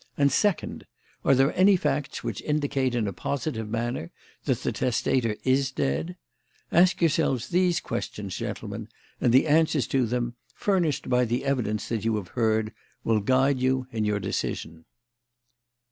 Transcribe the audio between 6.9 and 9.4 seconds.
yourselves these questions, gentlemen, and